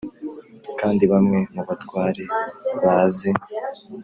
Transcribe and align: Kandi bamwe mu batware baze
Kandi 0.79 1.03
bamwe 1.11 1.39
mu 1.53 1.61
batware 1.67 2.23
baze 2.83 3.29